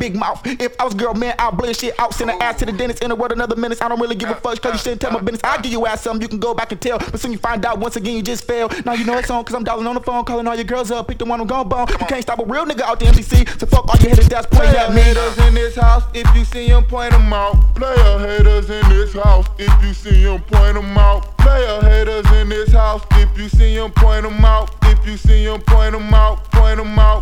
Big 0.02 0.16
mouth. 0.16 0.44
If 0.44 0.74
I 0.80 0.84
was 0.84 0.94
a 0.94 0.96
girl, 0.96 1.14
man, 1.14 1.32
I'll 1.38 1.52
blend 1.52 1.76
shit 1.76 1.94
out, 2.00 2.12
send 2.12 2.28
her 2.28 2.42
ass 2.42 2.58
to 2.58 2.66
the 2.66 2.72
dentist 2.72 3.04
in 3.04 3.12
a 3.12 3.14
word 3.14 3.30
another 3.30 3.54
minute. 3.54 3.80
I 3.80 3.88
don't 3.88 4.00
really 4.00 4.16
give 4.16 4.30
a 4.30 4.34
fuck, 4.34 4.60
cause 4.60 4.72
you 4.72 4.78
shouldn't 4.78 5.00
tell 5.00 5.12
my 5.12 5.20
uh, 5.20 5.22
business. 5.22 5.40
I'll 5.44 5.62
give 5.62 5.70
you 5.70 5.86
ass 5.86 6.02
something 6.02 6.20
you 6.20 6.26
can 6.26 6.40
go 6.40 6.54
back 6.54 6.72
and 6.72 6.80
tell. 6.80 6.98
But 6.98 7.20
soon 7.20 7.30
you 7.30 7.38
find 7.38 7.64
out 7.64 7.78
once 7.78 7.94
again 7.94 8.16
you 8.16 8.22
just 8.22 8.44
fail. 8.44 8.68
Now 8.84 8.94
you 8.94 9.04
know 9.04 9.16
it's 9.16 9.30
on, 9.30 9.44
cause 9.44 9.54
I'm 9.54 9.62
dialing 9.62 9.86
on 9.86 9.94
the 9.94 10.00
phone, 10.00 10.24
calling 10.24 10.48
all 10.48 10.56
your 10.56 10.64
girls 10.64 10.90
up, 10.90 11.06
pick 11.06 11.18
the 11.18 11.24
one 11.24 11.40
I'm 11.40 11.46
gon' 11.46 11.68
bone. 11.68 11.86
You 11.88 12.06
can't 12.06 12.22
stop 12.22 12.40
a 12.40 12.44
real 12.44 12.66
nigga 12.66 12.80
out 12.80 12.98
the 12.98 13.06
MCC, 13.06 13.48
so 13.60 13.66
fuck 13.66 13.88
all 13.88 13.94
your 14.00 14.10
haters 14.10 14.28
that's 14.28 14.48
pointing 14.48 14.74
at 14.74 14.92
me. 14.92 15.02
haters 15.02 15.38
in 15.38 15.54
this 15.54 15.76
house, 15.76 16.02
if 16.14 16.26
you 16.34 16.44
see 16.46 16.66
them, 16.66 16.84
point 16.84 17.12
them 17.12 17.32
out. 17.32 17.54
Player 17.76 18.18
haters 18.18 18.70
in 18.70 18.88
this 18.88 19.12
house, 19.12 19.46
if 19.60 19.84
you 19.84 19.94
see 19.94 20.24
them, 20.24 20.42
point 20.42 20.74
them 20.74 20.98
out. 20.98 21.38
Player 21.38 21.80
haters 21.80 22.26
in 22.32 22.48
this 22.48 22.72
house, 22.72 23.02
if 23.12 23.38
you 23.38 23.48
see 23.48 23.76
them, 23.76 23.92
point 23.92 24.24
them 24.24 24.44
out. 24.44 24.74
If 24.82 25.06
you 25.06 25.16
see 25.16 25.44
them, 25.44 25.60
point 25.60 25.92
them 25.92 26.12
out, 26.12 26.50
point 26.50 26.78
them 26.78 26.98
out, 26.98 27.21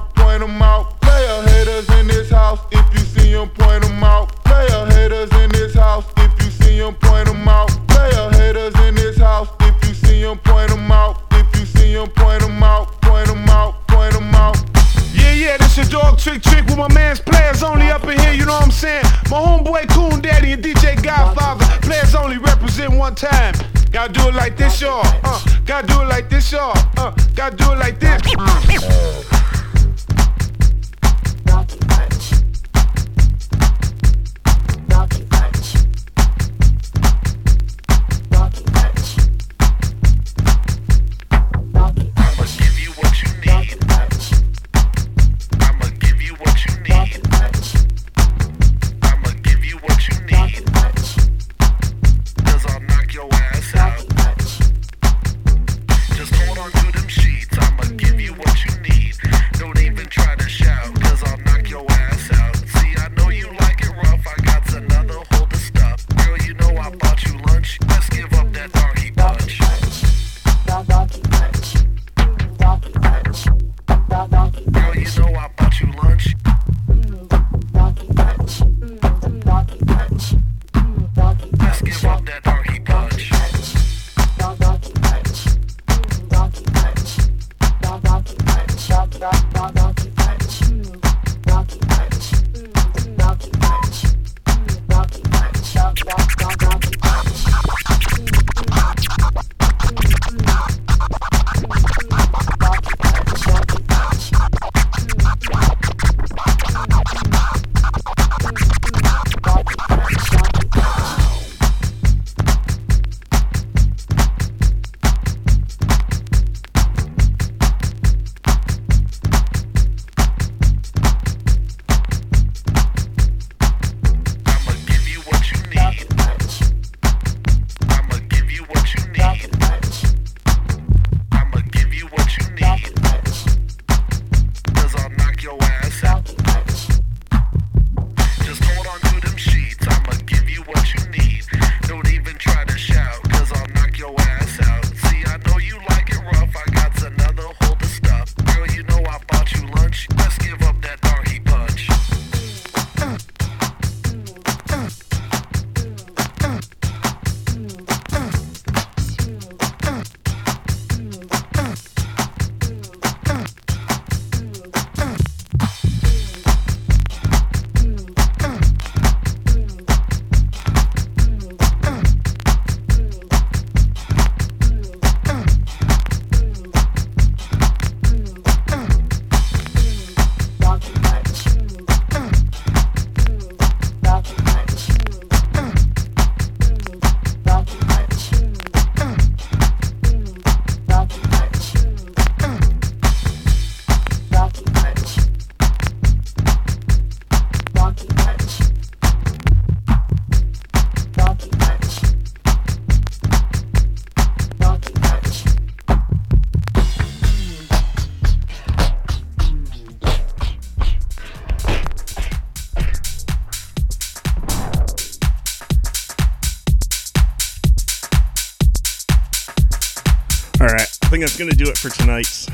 think 221.21 221.29
that's 221.29 221.39
going 221.39 221.51
to 221.51 221.57
do 221.57 221.69
it 221.69 221.77
for 221.77 221.91
tonight's. 221.91 222.47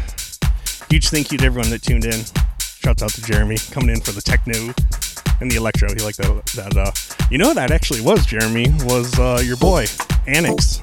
Huge 0.91 1.09
thank 1.09 1.31
you 1.31 1.39
to 1.39 1.45
everyone 1.45 1.71
that 1.71 1.83
tuned 1.83 2.05
in. 2.05 2.25
Shouts 2.59 3.03
out 3.03 3.11
to 3.11 3.23
Jeremy 3.23 3.59
coming 3.71 3.91
in 3.91 4.01
for 4.01 4.11
the 4.11 4.21
techno 4.21 4.75
and 5.41 5.51
the 5.51 5.57
electro. 5.57 5.89
He 5.95 6.03
liked 6.03 6.19
that. 6.19 6.47
that 6.57 6.77
uh, 6.77 6.91
you 7.31 7.39
know, 7.39 7.55
that 7.55 7.71
actually 7.71 8.01
was 8.01 8.27
Jeremy. 8.27 8.67
Was 8.83 9.17
uh, 9.21 9.41
your 9.45 9.57
boy 9.57 9.87
Annex? 10.27 10.79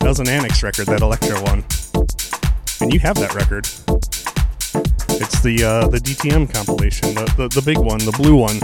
That 0.00 0.08
was 0.08 0.20
an 0.20 0.28
Annex 0.28 0.62
record, 0.62 0.86
that 0.86 1.02
electro 1.02 1.42
one. 1.42 1.64
And 2.80 2.92
you 2.94 3.00
have 3.00 3.16
that 3.16 3.34
record. 3.34 3.66
It's 5.20 5.40
the 5.42 5.64
uh, 5.64 5.88
the 5.88 5.98
DTM 5.98 6.52
compilation, 6.52 7.14
the, 7.14 7.24
the 7.36 7.48
the 7.48 7.62
big 7.62 7.78
one, 7.78 7.98
the 7.98 8.12
blue 8.12 8.36
one. 8.36 8.56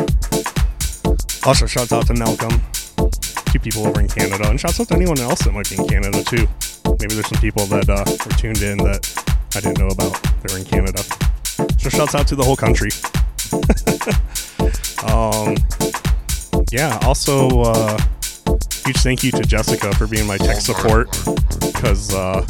Also, 1.44 1.67
shouts 1.67 1.93
out 1.93 2.07
to 2.07 2.15
Malcolm, 2.15 2.62
two 3.52 3.59
people 3.59 3.86
over 3.86 4.01
in 4.01 4.09
Canada, 4.09 4.49
and 4.49 4.59
shouts 4.59 4.81
out 4.81 4.89
to 4.89 4.94
anyone 4.94 5.18
else 5.20 5.41
that 5.41 5.52
might 5.52 5.68
be 5.68 5.77
in 5.77 5.86
Canada 5.86 6.25
too. 6.25 6.49
Maybe 7.00 7.15
there's 7.15 7.28
some 7.28 7.41
people 7.41 7.67
that 7.67 7.89
uh, 7.89 8.05
were 8.07 8.36
tuned 8.36 8.62
in 8.62 8.78
that 8.78 9.02
I 9.55 9.60
didn't 9.60 9.78
know 9.78 9.89
about. 9.89 10.20
They're 10.42 10.58
in 10.58 10.65
Canada. 10.65 11.02
So 11.78 11.91
shouts 11.91 12.15
out 12.15 12.26
to 12.28 12.36
the 12.36 12.44
whole 12.44 12.57
country. 12.57 12.91
um, 15.05 15.57
yeah. 16.70 16.99
Also, 17.02 17.49
uh, 17.62 17.99
huge 18.84 18.97
thank 18.99 19.23
you 19.23 19.31
to 19.33 19.42
Jessica 19.42 19.94
for 19.97 20.07
being 20.07 20.26
my 20.26 20.36
tech 20.36 20.57
support 20.57 21.10
because 21.60 22.15
uh, 22.15 22.47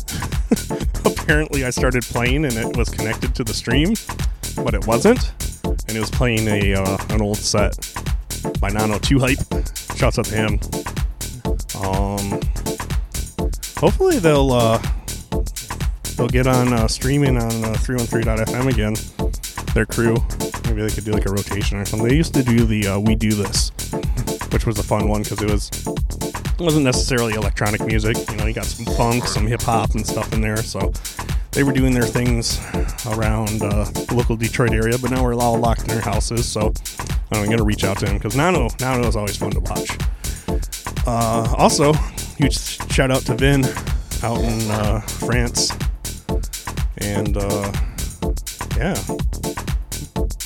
apparently 1.05 1.65
I 1.65 1.70
started 1.70 2.02
playing 2.05 2.44
and 2.44 2.55
it 2.55 2.76
was 2.76 2.89
connected 2.89 3.34
to 3.36 3.44
the 3.44 3.55
stream, 3.55 3.94
but 4.65 4.75
it 4.75 4.86
wasn't, 4.86 5.33
and 5.65 5.97
it 5.97 6.00
was 6.00 6.10
playing 6.10 6.47
a 6.49 6.75
uh, 6.75 6.99
an 7.10 7.23
old 7.23 7.39
set 7.39 7.75
by 8.60 8.70
Nano 8.70 8.99
Two 8.99 9.18
Hype. 9.18 9.39
Shouts 9.97 10.18
out 10.18 10.26
to 10.26 10.34
him. 10.34 10.60
Um, 11.83 12.41
hopefully 13.78 14.18
they'll 14.18 14.52
uh, 14.52 14.82
they'll 16.16 16.28
get 16.28 16.47
on 16.47 16.73
uh, 16.73 16.89
streaming 16.89 17.36
on 17.36 17.65
uh, 17.65 17.74
313.fm 17.78 18.68
again. 18.68 18.94
Their 19.74 19.86
crew, 19.86 20.16
maybe 20.65 20.82
they 20.82 20.94
could 20.94 21.05
do 21.05 21.12
like 21.12 21.26
a 21.26 21.31
rotation 21.31 21.78
or 21.78 21.84
something. 21.84 22.08
They 22.08 22.16
used 22.16 22.34
to 22.34 22.42
do 22.42 22.65
the 22.65 22.89
uh, 22.89 22.98
We 22.98 23.15
Do 23.15 23.31
This, 23.31 23.70
which 24.50 24.66
was 24.66 24.78
a 24.78 24.82
fun 24.82 25.08
one 25.08 25.23
because 25.23 25.40
it 25.42 25.50
was 25.50 25.70
it 26.58 26.60
wasn't 26.60 26.84
necessarily 26.84 27.34
electronic 27.34 27.84
music. 27.86 28.16
You 28.31 28.36
know, 28.36 28.47
you 28.47 28.55
got 28.55 28.65
some 28.65 28.86
funk, 28.97 29.24
some 29.24 29.47
hip 29.47 29.62
hop, 29.62 29.94
and 29.94 30.05
stuff 30.05 30.32
in 30.32 30.40
there. 30.40 30.57
So 30.57 30.92
they 31.52 31.62
were 31.62 31.73
doing 31.73 31.94
their 31.94 32.07
things 32.07 32.60
around 33.07 33.62
uh, 33.62 33.86
local 34.12 34.36
Detroit 34.36 34.73
area. 34.73 34.98
But 34.98 35.12
now 35.12 35.23
we're 35.23 35.34
all 35.34 35.58
locked 35.58 35.84
in 35.84 35.92
our 35.92 36.00
houses. 36.00 36.47
So 36.47 36.73
I'm 37.31 37.48
gonna 37.48 37.62
reach 37.65 37.84
out 37.84 37.98
to 38.00 38.07
him 38.07 38.16
because 38.16 38.34
Nano 38.34 38.68
Nano 38.81 39.07
is 39.07 39.15
always 39.15 39.36
fun 39.36 39.52
to 39.52 39.60
watch. 39.60 39.97
Uh, 41.11 41.55
also, 41.57 41.95
huge 42.37 42.59
shout 42.93 43.11
out 43.11 43.23
to 43.23 43.35
Vin 43.35 43.65
out 44.23 44.41
in 44.41 44.70
uh, 44.70 45.01
France, 45.01 45.70
and 46.99 47.35
uh, 47.35 47.73
yeah, 48.77 48.93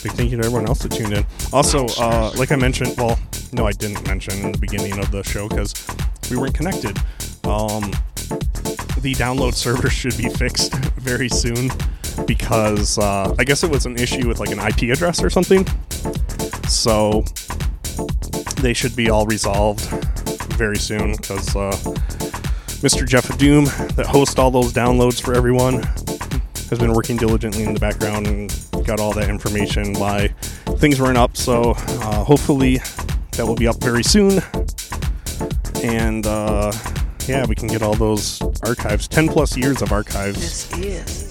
big 0.05 0.13
thank 0.13 0.31
you 0.31 0.37
to 0.37 0.45
everyone 0.45 0.69
else 0.69 0.79
that 0.79 0.93
tuned 0.93 1.15
in. 1.15 1.27
Also, 1.53 1.87
uh, 1.99 2.31
like 2.37 2.53
I 2.53 2.57
mentioned, 2.57 2.95
well, 2.97 3.19
no, 3.53 3.67
I 3.67 3.73
didn't 3.73 4.07
mention 4.07 4.35
in 4.39 4.53
the 4.53 4.59
beginning 4.59 5.01
of 5.01 5.11
the 5.11 5.25
show 5.25 5.49
because 5.49 5.75
we 6.31 6.37
weren't 6.37 6.55
connected. 6.55 6.97
Um, 7.43 7.91
the 9.01 9.17
download 9.19 9.55
server 9.55 9.91
should 10.01 10.17
be 10.17 10.29
fixed 10.29 10.73
very 10.97 11.29
soon 11.29 11.73
because 12.25 12.99
uh, 12.99 13.35
I 13.37 13.43
guess 13.43 13.65
it 13.65 13.71
was 13.73 13.85
an 13.85 13.99
issue 13.99 14.29
with 14.29 14.39
like 14.39 14.53
an 14.53 14.61
IP 14.61 14.93
address 14.93 15.25
or 15.25 15.29
something. 15.29 15.67
So 16.69 17.25
they 18.61 18.75
should 18.75 18.95
be 18.95 19.11
all 19.11 19.27
resolved 19.27 19.93
very 20.55 20.77
soon 20.77 21.13
because 21.17 21.55
uh, 21.57 21.73
Mr. 22.83 23.07
Jeff 23.07 23.37
Doom, 23.39 23.67
that 23.97 24.07
hosts 24.07 24.39
all 24.39 24.51
those 24.51 24.73
downloads 24.73 25.23
for 25.23 25.35
everyone, 25.35 25.83
has 26.69 26.79
been 26.79 26.93
working 26.93 27.17
diligently 27.17 27.65
in 27.65 27.75
the 27.75 27.81
background 27.81 28.27
and 28.27 28.51
got 28.85 28.99
all 28.99 29.13
that 29.13 29.29
information 29.29 29.93
why 29.95 30.29
things 30.79 31.01
weren't 31.01 31.19
up. 31.19 31.37
So 31.37 31.75
uh, 31.77 32.25
hopefully 32.25 32.79
that 33.33 33.47
will 33.47 33.55
be 33.55 33.69
up 33.69 33.77
very 33.77 34.03
soon. 34.03 34.43
And 35.85 36.27
uh, 36.27 36.73
yeah, 37.27 37.47
we 37.47 37.55
can 37.55 37.69
get 37.69 37.83
all 37.83 37.95
those 37.95 38.41
archives, 38.63 39.07
10 39.09 39.29
plus 39.29 39.57
years 39.57 39.83
of 39.83 39.93
archives 39.93 40.69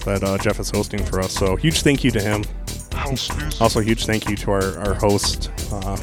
that 0.04 0.22
uh, 0.22 0.38
Jeff 0.38 0.58
is 0.58 0.70
hosting 0.70 1.04
for 1.04 1.20
us. 1.20 1.32
So 1.32 1.56
huge 1.56 1.82
thank 1.82 2.02
you 2.04 2.10
to 2.12 2.20
him. 2.20 2.44
Also, 3.60 3.80
huge 3.80 4.06
thank 4.06 4.28
you 4.28 4.36
to 4.36 4.50
our, 4.52 4.78
our 4.78 4.94
host. 4.94 5.50
Uh, 5.70 5.96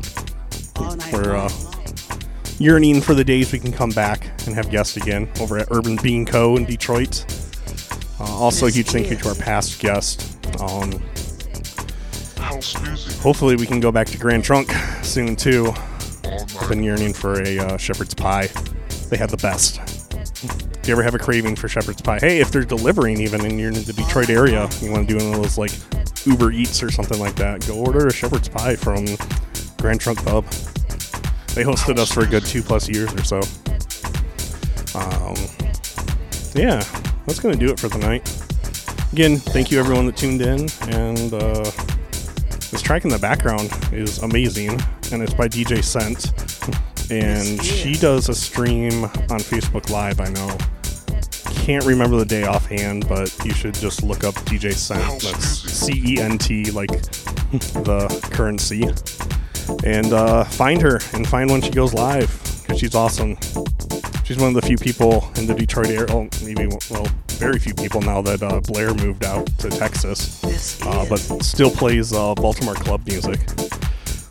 we're 1.11 1.35
uh, 1.35 1.49
yearning 2.59 3.01
for 3.01 3.13
the 3.13 3.23
days 3.23 3.51
we 3.51 3.59
can 3.59 3.71
come 3.71 3.89
back 3.91 4.29
and 4.45 4.53
have 4.53 4.69
guests 4.69 4.97
again 4.97 5.29
over 5.39 5.57
at 5.57 5.67
Urban 5.71 5.97
Bean 6.03 6.25
Co. 6.25 6.57
in 6.57 6.65
Detroit. 6.65 7.25
Uh, 8.19 8.25
also, 8.25 8.67
a 8.67 8.69
huge 8.69 8.87
thank 8.87 9.09
you 9.09 9.15
to 9.15 9.29
our 9.29 9.35
past 9.35 9.79
guest. 9.79 10.37
Um, 10.61 10.91
hopefully, 13.21 13.55
we 13.55 13.65
can 13.65 13.79
go 13.79 13.91
back 13.91 14.07
to 14.07 14.17
Grand 14.17 14.43
Trunk 14.43 14.69
soon 15.01 15.35
too. 15.35 15.73
I've 16.25 16.69
been 16.69 16.83
yearning 16.83 17.13
for 17.13 17.41
a 17.41 17.59
uh, 17.59 17.77
shepherd's 17.77 18.13
pie. 18.13 18.47
They 19.09 19.17
have 19.17 19.31
the 19.31 19.37
best. 19.37 19.79
If 20.43 20.87
you 20.87 20.93
ever 20.93 21.03
have 21.03 21.15
a 21.15 21.19
craving 21.19 21.55
for 21.55 21.67
shepherd's 21.67 22.01
pie, 22.01 22.19
hey, 22.19 22.39
if 22.39 22.51
they're 22.51 22.63
delivering 22.63 23.21
even 23.21 23.45
and 23.45 23.59
you're 23.59 23.69
in 23.69 23.83
the 23.83 23.93
Detroit 23.93 24.29
area, 24.29 24.69
you 24.81 24.91
want 24.91 25.07
to 25.07 25.17
do 25.17 25.23
one 25.23 25.33
of 25.33 25.41
those 25.41 25.57
like 25.57 25.71
Uber 26.25 26.51
Eats 26.51 26.83
or 26.83 26.91
something 26.91 27.19
like 27.19 27.35
that, 27.35 27.65
go 27.67 27.75
order 27.75 28.07
a 28.07 28.13
shepherd's 28.13 28.49
pie 28.49 28.75
from 28.75 29.05
Grand 29.77 30.01
Trunk 30.01 30.23
Pub. 30.25 30.45
They 31.55 31.63
hosted 31.63 31.97
us 31.97 32.11
for 32.11 32.21
a 32.21 32.27
good 32.27 32.45
two 32.45 32.61
plus 32.61 32.87
years 32.87 33.13
or 33.13 33.23
so. 33.23 33.37
Um, 34.95 35.35
yeah, 36.55 36.83
that's 37.25 37.39
gonna 37.39 37.55
do 37.55 37.69
it 37.69 37.79
for 37.79 37.89
the 37.89 37.97
night. 37.99 38.27
Again, 39.11 39.37
thank 39.37 39.71
you 39.71 39.79
everyone 39.79 40.05
that 40.05 40.17
tuned 40.17 40.41
in, 40.41 40.69
and 40.89 41.33
uh, 41.33 41.71
this 42.71 42.81
track 42.81 43.03
in 43.03 43.09
the 43.09 43.19
background 43.19 43.71
is 43.91 44.19
amazing, 44.19 44.79
and 45.11 45.23
it's 45.23 45.33
by 45.33 45.47
DJ 45.47 45.83
Cent, 45.83 46.31
and 47.11 47.63
she 47.63 47.93
does 47.93 48.29
a 48.29 48.35
stream 48.35 49.03
on 49.05 49.39
Facebook 49.39 49.89
Live. 49.89 50.19
I 50.19 50.29
know. 50.29 50.57
Can't 51.65 51.85
remember 51.85 52.17
the 52.17 52.25
day 52.25 52.43
offhand, 52.43 53.07
but 53.07 53.35
you 53.43 53.53
should 53.53 53.73
just 53.73 54.03
look 54.03 54.23
up 54.23 54.35
DJ 54.45 54.73
Cent. 54.73 55.21
That's 55.21 55.47
C 55.47 56.03
E 56.05 56.19
N 56.19 56.37
T, 56.37 56.71
like 56.71 56.89
the 57.51 58.27
currency 58.31 58.81
and 59.83 60.13
uh, 60.13 60.43
find 60.43 60.81
her 60.81 60.99
and 61.13 61.27
find 61.27 61.49
when 61.49 61.61
she 61.61 61.71
goes 61.71 61.93
live 61.93 62.29
because 62.61 62.79
she's 62.79 62.95
awesome. 62.95 63.37
She's 64.23 64.37
one 64.37 64.49
of 64.49 64.53
the 64.55 64.61
few 64.61 64.77
people 64.77 65.31
in 65.37 65.47
the 65.47 65.55
Detroit 65.55 65.87
area, 65.87 66.05
oh, 66.09 66.29
maybe 66.43 66.67
well, 66.91 67.07
very 67.29 67.57
few 67.57 67.73
people 67.73 68.01
now 68.01 68.21
that 68.21 68.43
uh, 68.43 68.59
Blair 68.61 68.93
moved 68.93 69.25
out 69.25 69.47
to 69.59 69.69
Texas, 69.69 70.43
uh, 70.85 71.05
but 71.09 71.17
still 71.41 71.71
plays 71.71 72.13
uh, 72.13 72.35
Baltimore 72.35 72.75
club 72.75 73.05
music. 73.07 73.39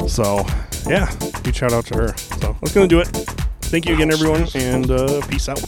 So 0.07 0.47
yeah, 0.87 1.11
huge 1.43 1.57
shout 1.57 1.73
out 1.73 1.87
to 1.87 1.97
her. 1.97 2.17
So 2.17 2.57
that's 2.61 2.73
gonna 2.73 2.87
do 2.87 3.01
it. 3.01 3.09
Thank 3.63 3.87
you 3.87 3.95
again, 3.95 4.13
everyone, 4.13 4.47
and 4.55 4.91
uh, 4.91 5.21
peace 5.27 5.49
out. 5.49 5.61